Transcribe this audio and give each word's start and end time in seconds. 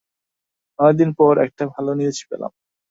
অনেকদিন 0.79 1.09
পর 1.19 1.33
একটা 1.45 1.63
ভালো 1.73 1.91
নিউজ 1.99 2.17
পেলাম! 2.29 2.51